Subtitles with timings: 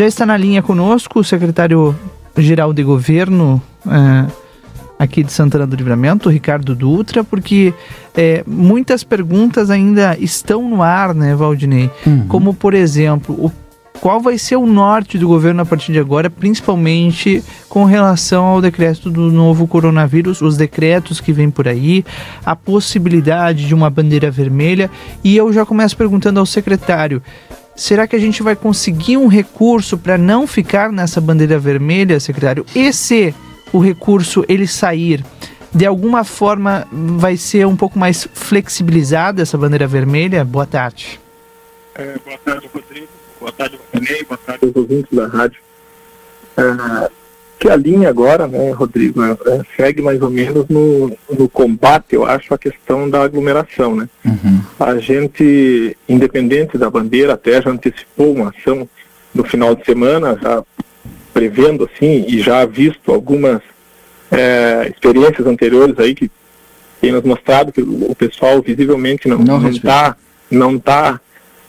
[0.00, 4.30] Já está na linha conosco o secretário-geral de governo é,
[4.98, 7.74] aqui de Santana do Livramento, Ricardo Dutra, porque
[8.16, 11.90] é, muitas perguntas ainda estão no ar, né, Valdinei?
[12.06, 12.26] Uhum.
[12.28, 13.52] Como, por exemplo, o
[14.00, 18.62] qual vai ser o norte do governo a partir de agora, principalmente com relação ao
[18.62, 22.06] decreto do novo coronavírus, os decretos que vêm por aí,
[22.42, 24.90] a possibilidade de uma bandeira vermelha.
[25.22, 27.22] E eu já começo perguntando ao secretário:
[27.74, 32.66] será que a gente vai conseguir um recurso para não ficar nessa bandeira vermelha, secretário?
[32.74, 33.34] E se
[33.72, 35.24] o recurso ele sair?
[35.72, 40.44] de alguma forma vai ser um pouco mais flexibilizada essa bandeira vermelha?
[40.44, 41.20] Boa tarde.
[41.94, 43.08] É, boa tarde, Rodrigo.
[43.38, 44.24] Boa tarde, Renê.
[44.24, 45.60] Boa tarde aos ouvintes da rádio.
[46.56, 47.10] É,
[47.60, 52.14] que a linha agora, né, Rodrigo, é, é, segue mais ou menos no, no combate,
[52.14, 54.08] eu acho, a questão da aglomeração, né?
[54.24, 54.62] Uhum.
[54.80, 58.88] A gente, independente da bandeira, até já antecipou uma ação
[59.34, 60.64] no final de semana, já
[61.34, 63.60] prevendo assim, e já visto algumas
[64.32, 66.30] é, experiências anteriores aí que
[66.98, 70.16] tem nos mostrado que o pessoal visivelmente não está não está
[70.50, 71.20] não tá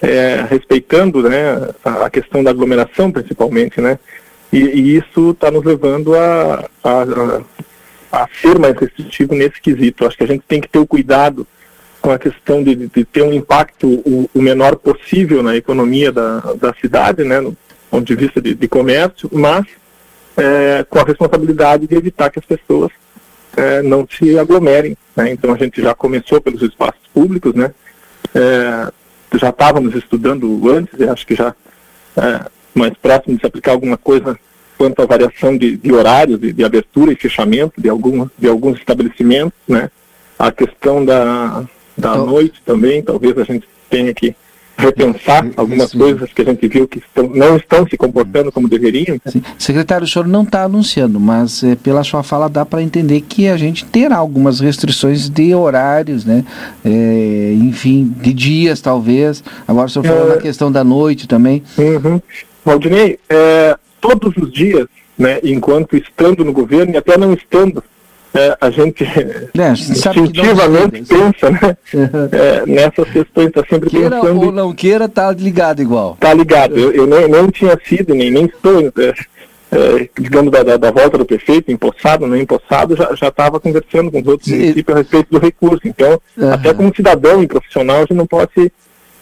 [0.02, 4.00] é, respeitando né, a, questão da aglomeração principalmente, né?
[4.52, 7.04] E, e isso está nos levando a, a,
[8.12, 10.06] a, ser mais restritivo nesse quesito.
[10.06, 11.48] Acho que a gente tem que ter o cuidado
[12.02, 16.40] com a questão de, de ter um impacto o, o, menor possível na economia da,
[16.60, 17.56] da cidade, né, no
[17.90, 19.66] ponto de vista de, de comércio, mas
[20.36, 22.92] é, com a responsabilidade de evitar que as pessoas
[23.56, 24.98] é, não se aglomerem.
[25.16, 25.32] Né?
[25.32, 27.72] Então a gente já começou pelos espaços públicos, né?
[28.34, 28.92] É,
[29.38, 31.54] já estávamos estudando antes, e acho que já
[32.18, 34.38] é, mais próximo de se aplicar alguma coisa
[34.78, 38.80] quanto à variação de, de horários, de, de, abertura e fechamento de, algum, de alguns
[38.80, 39.92] estabelecimentos, né?
[40.40, 41.64] A questão da,
[41.96, 44.36] da então, noite também, talvez a gente tenha que
[44.82, 49.20] repensar algumas coisas que a gente viu que estão, não estão se comportando como deveriam.
[49.28, 49.44] Sim.
[49.58, 53.48] Secretário, o senhor não está anunciando, mas é, pela sua fala dá para entender que
[53.48, 56.44] a gente terá algumas restrições de horários, né?
[56.84, 59.44] É, enfim, de dias talvez.
[59.68, 60.36] Agora o senhor falou é...
[60.36, 61.62] na questão da noite também.
[61.78, 62.20] Uhum.
[62.64, 67.84] Valdinei, é, todos os dias, né, enquanto estando no governo e até não estando,
[68.34, 71.78] é, a gente é, instintivamente pensa né,
[72.32, 74.42] é, nessas questões, está sempre queira pensando.
[74.42, 76.14] ou não queira, está ligado igual.
[76.14, 76.78] Está ligado.
[76.78, 79.14] Eu, eu nem, nem tinha sido, nem, nem estou, é,
[79.72, 84.22] é, digamos, da, da, da, volta do prefeito, empossado, não empossado, já estava conversando com
[84.22, 84.60] os outros Sim.
[84.60, 85.82] municípios a respeito do recurso.
[85.86, 86.54] Então, uhum.
[86.54, 88.72] até como cidadão e profissional, a gente não pode se,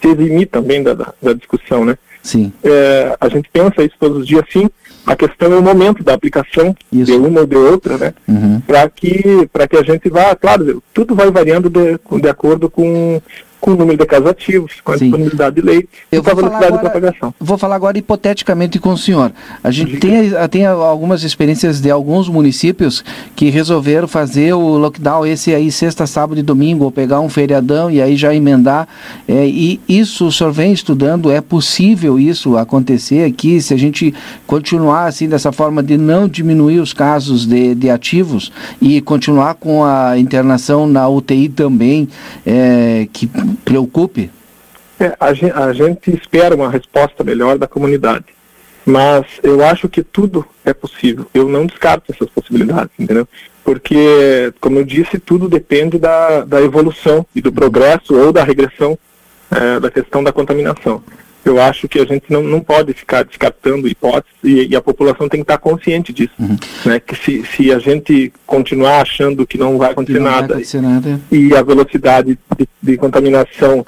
[0.00, 1.96] se eximir também da, da, da discussão, né?
[2.22, 2.52] Sim.
[2.62, 4.68] É, a gente pensa isso todos os dias, sim.
[5.06, 7.10] A questão é o momento da aplicação isso.
[7.10, 8.14] de uma ou de outra, né?
[8.28, 8.60] Uhum.
[8.60, 13.20] Para que, que a gente vá, claro, tudo vai variando de, de acordo com
[13.60, 15.04] com o número de casos ativos, com a Sim.
[15.04, 17.34] disponibilidade de leite Eu e com a velocidade agora, de propagação.
[17.38, 19.32] Vou falar agora hipoteticamente com o senhor.
[19.62, 23.04] A gente tem, tem algumas experiências de alguns municípios
[23.36, 27.90] que resolveram fazer o lockdown esse aí sexta, sábado e domingo, ou pegar um feriadão
[27.90, 28.88] e aí já emendar.
[29.28, 34.14] É, e isso o senhor vem estudando, é possível isso acontecer aqui, se a gente
[34.46, 38.50] continuar assim dessa forma de não diminuir os casos de, de ativos
[38.80, 42.08] e continuar com a internação na UTI também,
[42.46, 44.30] é, que preocupe?
[44.98, 48.26] É, a, gente, a gente espera uma resposta melhor da comunidade,
[48.84, 51.26] mas eu acho que tudo é possível.
[51.32, 53.26] Eu não descarto essas possibilidades, entendeu?
[53.64, 58.98] Porque, como eu disse, tudo depende da, da evolução e do progresso ou da regressão
[59.50, 61.02] é, da questão da contaminação.
[61.44, 65.28] Eu acho que a gente não, não pode ficar descartando hipóteses e, e a população
[65.28, 66.34] tem que estar consciente disso.
[66.38, 66.56] Uhum.
[66.84, 67.00] Né?
[67.00, 70.80] Que se, se a gente continuar achando que não vai acontecer, não nada, vai acontecer
[70.80, 73.84] nada, e a velocidade de, de contaminação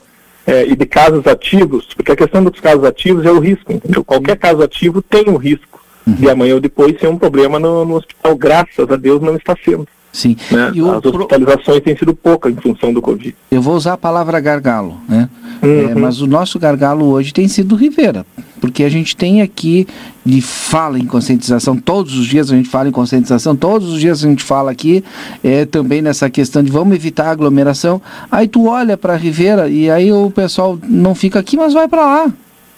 [0.47, 4.03] é, e de casos ativos, porque a questão dos casos ativos é o risco, entendeu?
[4.03, 6.15] Qualquer caso ativo tem um risco uhum.
[6.15, 8.37] de amanhã ou depois ser um problema no, no hospital.
[8.37, 9.87] Graças a Deus não está sendo.
[10.13, 10.37] Sim.
[10.51, 10.69] Né?
[10.69, 13.35] As hospitalizações têm sido poucas em função do Covid.
[13.51, 15.29] Eu vou usar a palavra gargalo, né?
[15.63, 15.91] Uhum.
[15.91, 18.27] É, mas o nosso gargalo hoje tem sido Rivera,
[18.61, 19.87] porque a gente tem aqui
[20.25, 24.25] de fala em conscientização, todos os dias a gente fala em conscientização, todos os dias
[24.25, 25.05] a gente fala aqui
[25.43, 28.03] é, também nessa questão de vamos evitar a aglomeração.
[28.31, 32.01] Aí tu olha para Rivera e aí o pessoal não fica aqui, mas vai para
[32.01, 32.33] lá.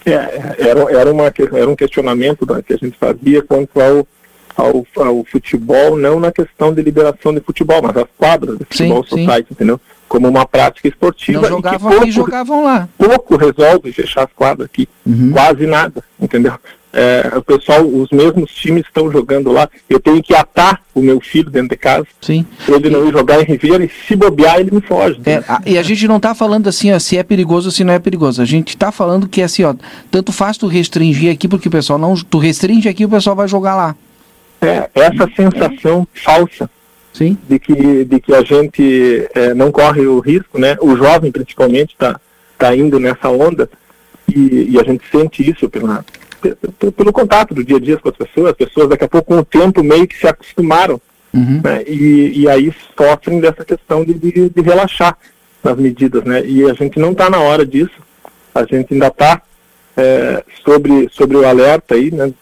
[0.05, 4.07] É, era, era, uma, era um questionamento que a gente fazia quanto ao
[4.55, 9.03] ao, ao futebol, não na questão de liberação de futebol, mas as quadras de futebol
[9.03, 9.53] sim, society, sim.
[9.53, 9.79] entendeu?
[10.15, 11.41] Como uma prática esportiva.
[11.41, 12.87] Não jogavam aqui, jogavam lá.
[12.97, 15.31] Pouco resolve fechar as quadras aqui, uhum.
[15.33, 16.53] quase nada, entendeu?
[16.95, 19.69] é, o pessoal, os mesmos times estão jogando lá.
[19.89, 22.07] Eu tenho que atar o meu filho dentro de casa.
[22.21, 22.45] Sim.
[22.65, 25.19] Ele não ir jogar em Ribeira e se bobear, ele me foge.
[25.25, 27.83] É, a, e a gente não está falando assim, ó, se é perigoso ou se
[27.83, 28.41] não é perigoso.
[28.41, 29.75] A gente está falando que assim, ó,
[30.09, 32.15] tanto faz tu restringir aqui, porque o pessoal não.
[32.15, 33.93] Tu restringe aqui, o pessoal vai jogar lá.
[34.61, 36.69] É, essa sensação falsa
[37.15, 37.37] Sim.
[37.47, 40.75] de que, de que a gente é, não corre o risco, né?
[40.81, 42.19] O jovem principalmente está
[42.57, 43.69] tá indo nessa onda
[44.27, 46.03] e, e, a gente sente isso pela,
[46.41, 48.47] pelo, pelo contato do dia a dia com as pessoas.
[48.47, 50.99] As pessoas daqui a pouco com o tempo meio que se acostumaram
[51.33, 51.61] uhum.
[51.63, 51.83] né?
[51.87, 55.17] e, e aí sofrem dessa questão de, de, de relaxar
[55.63, 56.45] nas medidas, né?
[56.45, 57.95] E a gente não está na hora disso.
[58.53, 59.41] A gente ainda está
[59.95, 62.33] é, sobre, sobre o alerta aí, né?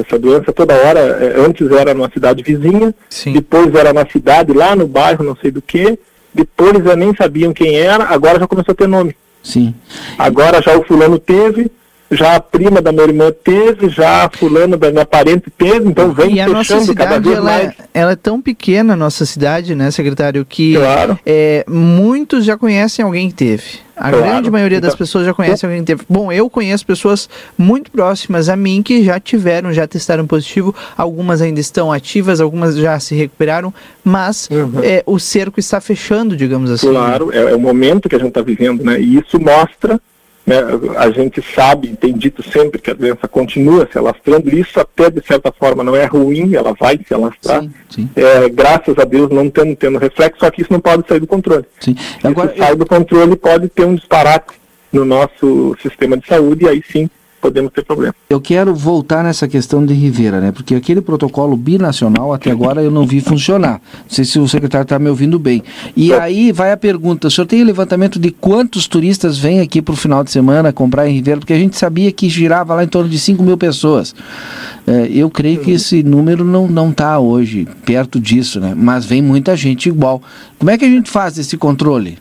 [0.00, 3.32] Essa doença toda hora, é, antes era numa cidade vizinha, Sim.
[3.32, 5.98] depois era na cidade, lá no bairro, não sei do que,
[6.34, 9.14] depois já nem sabiam quem era, agora já começou a ter nome.
[9.42, 9.74] Sim.
[10.18, 11.70] Agora já o fulano teve,
[12.10, 16.12] já a prima da minha irmã teve, já a fulana da minha parente teve, então
[16.12, 19.90] vem e a nossa cidade, ela é, ela é, tão pequena, a nossa cidade, né,
[19.90, 21.18] secretário, que claro.
[21.24, 23.64] é, muitos já conhecem alguém que teve.
[24.02, 24.24] A claro.
[24.24, 26.02] grande maioria das então, pessoas já conhece alguém que teve.
[26.08, 30.74] Bom, eu conheço pessoas muito próximas a mim que já tiveram, já testaram positivo.
[30.96, 33.72] Algumas ainda estão ativas, algumas já se recuperaram,
[34.02, 34.80] mas uhum.
[34.82, 36.88] é, o cerco está fechando, digamos assim.
[36.88, 39.00] Claro, é, é o momento que a gente está vivendo, né?
[39.00, 40.00] E isso mostra
[40.46, 40.56] né,
[40.96, 45.24] a gente sabe, tem dito sempre que a doença continua se alastrando, isso até de
[45.24, 47.62] certa forma não é ruim, ela vai se alastrar.
[47.62, 48.10] Sim, sim.
[48.16, 51.26] É, graças a Deus não tendo, tendo reflexo, só que isso não pode sair do
[51.26, 51.64] controle.
[51.80, 51.94] Sim.
[52.24, 54.60] Agora, se sai do controle, pode ter um disparate
[54.92, 57.08] no nosso sistema de saúde e aí sim
[57.42, 58.14] podemos ter problema.
[58.30, 60.52] Eu quero voltar nessa questão de Rivera, né?
[60.52, 63.82] Porque aquele protocolo binacional até agora eu não vi funcionar.
[64.04, 65.60] Não sei se o secretário está me ouvindo bem.
[65.96, 66.20] E é.
[66.20, 69.92] aí vai a pergunta: o senhor tem o levantamento de quantos turistas vêm aqui para
[69.92, 71.40] o final de semana comprar em Rivera?
[71.40, 74.14] Porque a gente sabia que girava lá em torno de 5 mil pessoas.
[74.86, 78.72] É, eu creio que esse número não não está hoje perto disso, né?
[78.76, 80.22] Mas vem muita gente igual.
[80.58, 82.18] Como é que a gente faz esse controle?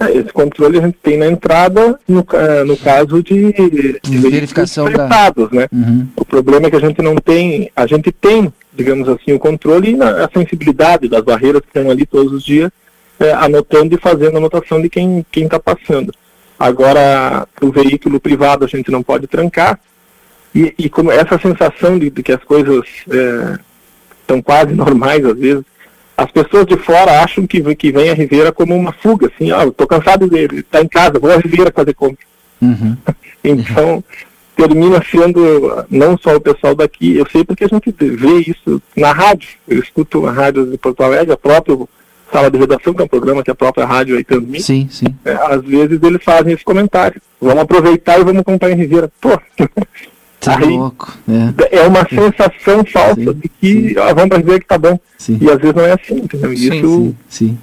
[0.00, 2.24] Esse controle a gente tem na entrada, no,
[2.66, 5.08] no caso de, de verificação da...
[5.50, 5.68] né?
[5.72, 6.06] Uhum.
[6.16, 9.96] O problema é que a gente não tem, a gente tem, digamos assim, o controle
[9.96, 12.70] e a sensibilidade das barreiras que estão ali todos os dias,
[13.18, 16.14] é, anotando e fazendo anotação de quem está passando.
[16.58, 19.80] Agora, o veículo privado a gente não pode trancar,
[20.54, 25.38] e, e como essa sensação de, de que as coisas estão é, quase normais às
[25.38, 25.64] vezes,
[26.18, 29.62] as pessoas de fora acham que, que vem a Ribeira como uma fuga, assim, ó,
[29.62, 32.26] estou cansado de estar em casa, vou a Ribeira fazer compra.
[32.60, 32.96] Uhum.
[33.44, 34.02] então,
[34.56, 39.12] termina sendo não só o pessoal daqui, eu sei porque a gente vê isso na
[39.12, 41.78] rádio, eu escuto a rádio de Porto Alegre, a própria
[42.32, 44.64] sala de redação, que é um programa que a própria rádio aí transmite.
[44.64, 45.14] Sim, sim.
[45.24, 49.08] É, às vezes eles fazem esse comentário, vamos aproveitar e vamos comprar em Ribeira.
[49.20, 49.40] Pô,
[50.48, 51.18] Tá Aí, louco.
[51.28, 51.78] É.
[51.78, 54.98] é uma sensação falsa sim, de que ah, vamos dizer que tá bom.
[55.18, 55.38] Sim.
[55.40, 56.56] E às vezes não é assim, entendeu?
[56.56, 57.58] Sim, Isso, sim.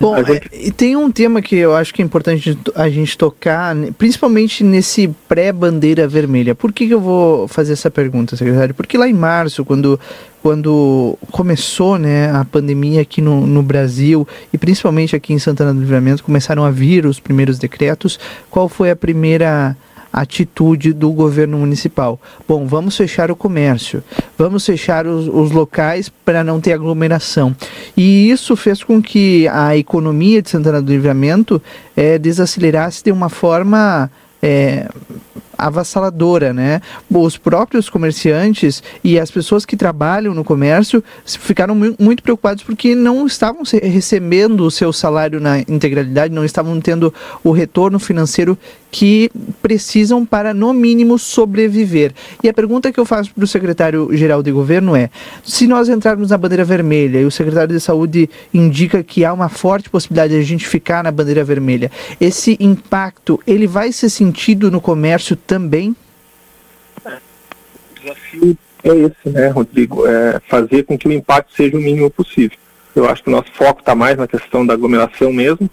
[0.00, 0.48] Bom, gente...
[0.52, 5.08] e tem um tema que eu acho que é importante a gente tocar, principalmente nesse
[5.28, 6.54] pré-bandeira vermelha.
[6.54, 8.74] Por que, que, eu vou fazer essa pergunta, secretário?
[8.74, 9.98] Porque lá em março, quando,
[10.40, 15.80] quando começou né, a pandemia aqui no, no Brasil, e principalmente aqui em Santana do
[15.80, 19.76] Livramento, começaram a vir os primeiros decretos, qual foi a primeira
[20.20, 22.20] atitude do governo municipal.
[22.46, 24.02] Bom, vamos fechar o comércio,
[24.36, 27.54] vamos fechar os, os locais para não ter aglomeração.
[27.96, 31.60] E isso fez com que a economia de Santana do Livramento
[31.96, 34.10] é, desacelerasse de uma forma
[34.42, 34.88] é,
[35.58, 36.80] avassaladora, né?
[37.10, 43.26] Os próprios comerciantes e as pessoas que trabalham no comércio ficaram muito preocupados porque não
[43.26, 48.56] estavam recebendo o seu salário na integralidade, não estavam tendo o retorno financeiro
[48.90, 49.30] que
[49.60, 52.12] precisam para, no mínimo, sobreviver.
[52.42, 55.10] E a pergunta que eu faço para o secretário-geral de governo é:
[55.44, 59.48] se nós entrarmos na bandeira vermelha e o secretário de saúde indica que há uma
[59.48, 61.90] forte possibilidade de a gente ficar na bandeira vermelha,
[62.20, 65.94] esse impacto ele vai ser sentido no comércio também?
[67.04, 70.06] O desafio é esse, né, Rodrigo?
[70.06, 72.56] É fazer com que o impacto seja o mínimo possível.
[72.96, 75.70] Eu acho que o nosso foco está mais na questão da aglomeração mesmo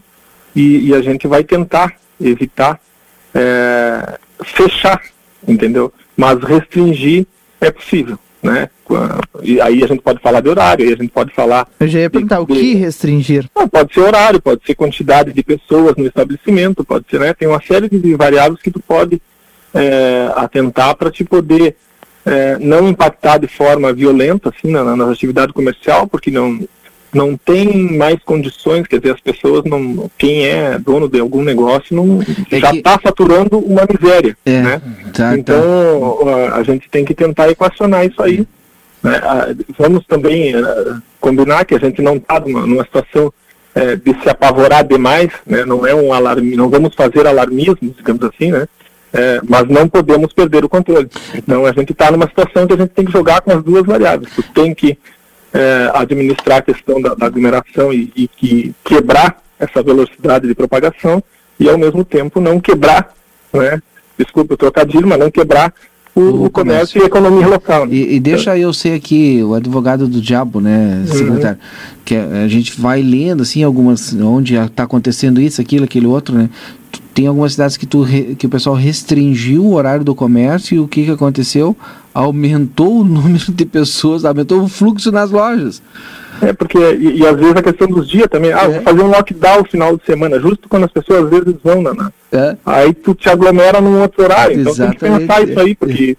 [0.55, 2.79] e, e a gente vai tentar evitar
[3.35, 5.01] é, fechar,
[5.45, 5.93] entendeu?
[6.15, 7.27] Mas restringir
[7.59, 8.69] é possível, né?
[9.43, 11.67] E aí a gente pode falar de horário, aí a gente pode falar.
[11.79, 13.49] Eu já ia perguntar, de, o que restringir?
[13.71, 17.33] Pode ser horário, pode ser quantidade de pessoas no estabelecimento, pode ser, né?
[17.33, 19.21] Tem uma série de variáveis que tu pode
[19.73, 21.75] é, atentar para te poder
[22.25, 26.59] é, não impactar de forma violenta assim na, na atividade comercial, porque não
[27.15, 31.95] não tem mais condições, quer dizer, as pessoas não, quem é dono de algum negócio
[31.95, 33.03] não é já está que...
[33.03, 34.81] faturando uma miséria, é, né?
[35.13, 35.37] Tá, tá.
[35.37, 36.55] então tá.
[36.57, 38.45] a gente tem que tentar equacionar isso aí.
[39.01, 39.21] Né?
[39.77, 44.29] Vamos também uh, combinar que a gente não está numa, numa, situação uh, de se
[44.29, 45.63] apavorar demais, né?
[45.63, 48.67] Não é um alarme, não vamos fazer alarmismo, digamos assim, né?
[49.13, 51.07] É, mas não podemos perder o controle.
[51.33, 53.85] Então a gente está numa situação que a gente tem que jogar com as duas
[53.85, 54.29] variáveis.
[54.35, 54.97] Tu tem que
[55.55, 61.23] é, administrar a questão da, da aglomeração e, e, que quebrar essa velocidade de propagação
[61.57, 63.13] e ao mesmo tempo não quebrar,
[63.53, 63.81] né?
[64.17, 65.73] desculpa o trocadilho, mas não quebrar
[66.13, 67.85] o, o, o comércio, e a economia local.
[67.85, 67.95] Né?
[67.95, 71.13] E, e, deixa eu ser aqui o advogado do diabo, né, uhum.
[71.13, 71.57] secretário?
[71.57, 71.99] Uhum.
[72.03, 76.49] Que a gente vai lendo assim algumas onde está acontecendo isso, aquilo, aquele outro, né?
[77.15, 78.05] Tem algumas cidades que, tu,
[78.37, 81.75] que o pessoal restringiu o horário do comércio e o que, que aconteceu?
[82.13, 85.81] Aumentou o número de pessoas, aumentou o fluxo nas lojas.
[86.41, 88.81] É, porque, e, e às vezes a questão dos dias também, ah, é.
[88.81, 92.11] fazer um lockdown no final de semana, justo quando as pessoas às vezes vão, na,
[92.33, 92.57] é.
[92.65, 94.97] aí tu te aglomera num outro horário, Exatamente.
[94.97, 96.17] então tem que pensar isso aí, porque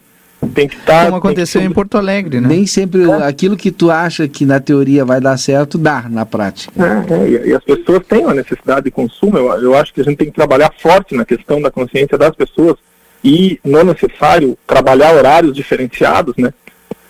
[0.55, 1.00] tem que estar...
[1.00, 1.66] Tá, Como aconteceu que...
[1.66, 2.49] em Porto Alegre, né?
[2.49, 3.14] Nem sempre é.
[3.26, 6.73] aquilo que tu acha que na teoria vai dar certo, dá na prática.
[6.83, 10.00] É, é, e, e, as pessoas têm uma necessidade de consumo, eu, eu acho que
[10.00, 12.76] a gente tem que trabalhar forte na questão da consciência das pessoas
[13.25, 16.52] e não é necessário trabalhar horários diferenciados, né?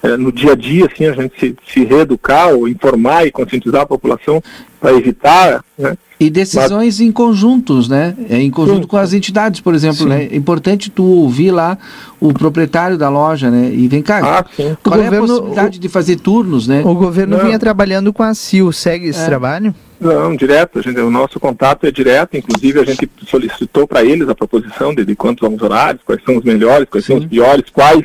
[0.02, 3.82] É, no dia a dia, assim, a gente se, se reeducar ou informar e conscientizar
[3.82, 4.42] a população
[4.80, 5.96] para evitar, né?
[6.18, 7.00] E decisões Mas...
[7.00, 8.16] em conjuntos, né?
[8.30, 8.88] É, em conjunto Sim.
[8.88, 10.08] com as entidades, por exemplo, Sim.
[10.08, 10.28] né?
[10.30, 11.76] É importante tu ouvir lá
[12.18, 13.70] o proprietário da loja, né?
[13.70, 14.44] E vem cá, ah,
[14.82, 16.82] qual o é governo, a possibilidade o, de fazer turnos, né?
[16.84, 17.44] O governo Não.
[17.44, 19.26] vinha trabalhando com a CIL, segue esse é.
[19.26, 19.74] trabalho?
[20.00, 20.82] Não, direto.
[20.82, 22.36] Gente, o nosso contato é direto.
[22.36, 26.22] Inclusive, a gente solicitou para eles a proposição de, de quantos são os horários, quais
[26.24, 27.12] são os melhores, quais Sim.
[27.12, 28.04] são os piores, quais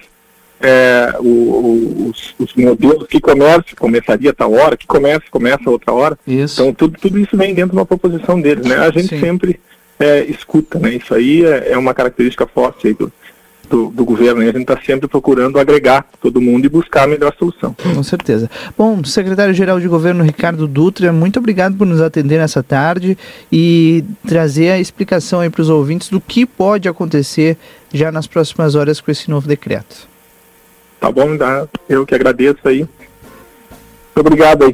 [0.62, 5.24] é, o, os, os, modelos, que comércio começaria a tal hora, que começa
[5.66, 6.20] a outra hora.
[6.26, 6.62] Isso.
[6.62, 8.66] Então, tudo, tudo isso vem dentro de uma proposição deles.
[8.66, 8.76] Né?
[8.76, 9.20] A gente Sim.
[9.20, 9.60] sempre
[10.00, 10.78] é, escuta.
[10.78, 10.96] Né?
[10.96, 13.12] Isso aí é, é uma característica forte do,
[13.68, 14.42] do, do, governo.
[14.42, 14.50] Né?
[14.50, 17.76] A gente está sempre procurando agregar todo mundo e buscar a melhor solução.
[17.96, 18.50] Com certeza.
[18.78, 23.18] Bom, secretário-geral de governo Ricardo Dutra, muito obrigado por nos atender nessa tarde
[23.52, 27.58] e trazer a explicação aí para os ouvintes do que pode acontecer
[27.92, 30.11] já nas próximas horas com esse novo decreto.
[31.02, 31.30] Tá bom?
[31.90, 32.82] Eu que agradeço aí.
[32.82, 34.70] Muito obrigado aí.